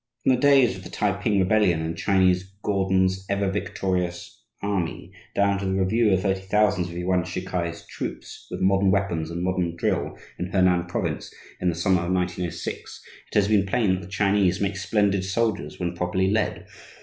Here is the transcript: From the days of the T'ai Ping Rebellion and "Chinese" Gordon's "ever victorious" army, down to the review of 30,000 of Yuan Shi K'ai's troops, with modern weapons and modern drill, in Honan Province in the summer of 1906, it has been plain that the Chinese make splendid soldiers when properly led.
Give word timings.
From 0.23 0.33
the 0.33 0.41
days 0.41 0.75
of 0.75 0.83
the 0.83 0.89
T'ai 0.89 1.21
Ping 1.21 1.37
Rebellion 1.37 1.81
and 1.83 1.95
"Chinese" 1.95 2.51
Gordon's 2.63 3.23
"ever 3.29 3.51
victorious" 3.51 4.41
army, 4.59 5.11
down 5.35 5.59
to 5.59 5.65
the 5.67 5.75
review 5.79 6.11
of 6.11 6.23
30,000 6.23 6.85
of 6.85 6.93
Yuan 6.97 7.23
Shi 7.23 7.41
K'ai's 7.45 7.85
troops, 7.85 8.47
with 8.49 8.61
modern 8.61 8.89
weapons 8.89 9.29
and 9.29 9.43
modern 9.43 9.75
drill, 9.75 10.17
in 10.39 10.47
Honan 10.51 10.85
Province 10.87 11.31
in 11.59 11.69
the 11.69 11.75
summer 11.75 12.01
of 12.03 12.11
1906, 12.11 13.03
it 13.31 13.35
has 13.35 13.47
been 13.47 13.67
plain 13.67 13.93
that 13.93 14.01
the 14.01 14.07
Chinese 14.07 14.59
make 14.59 14.75
splendid 14.75 15.23
soldiers 15.23 15.79
when 15.79 15.93
properly 15.93 16.31
led. 16.31 16.65